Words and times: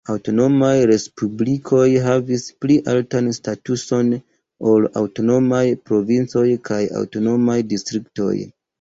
Aŭtonomaj 0.11 0.69
respublikoj 0.91 1.83
havis 2.05 2.47
pli 2.65 2.79
altan 2.95 3.29
statuson 3.41 4.11
ol 4.73 4.91
aŭtonomaj 5.05 5.63
provincoj 5.93 6.47
kaj 6.73 6.85
aŭtonomaj 7.05 7.63
distriktoj. 7.73 8.37